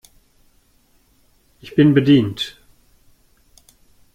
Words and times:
Ich 1.59 1.75
bin 1.75 1.93
bedient. 1.93 2.57